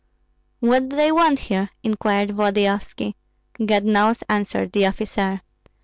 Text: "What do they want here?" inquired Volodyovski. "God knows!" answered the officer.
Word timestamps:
"What 0.61 0.89
do 0.89 0.95
they 0.95 1.11
want 1.11 1.37
here?" 1.37 1.69
inquired 1.83 2.29
Volodyovski. 2.31 3.13
"God 3.63 3.83
knows!" 3.85 4.23
answered 4.27 4.71
the 4.71 4.87
officer. 4.87 5.41